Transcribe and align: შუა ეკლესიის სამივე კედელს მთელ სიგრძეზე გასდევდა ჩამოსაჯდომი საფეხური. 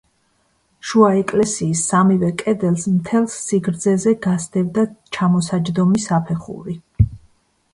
შუა 0.91 1.09
ეკლესიის 1.17 1.83
სამივე 1.91 2.31
კედელს 2.43 2.85
მთელ 2.93 3.27
სიგრძეზე 3.35 4.15
გასდევდა 4.27 4.87
ჩამოსაჯდომი 5.19 6.03
საფეხური. 6.07 6.79